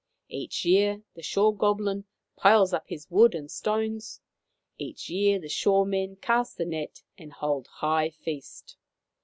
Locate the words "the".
1.13-1.21, 5.37-5.47, 6.57-6.65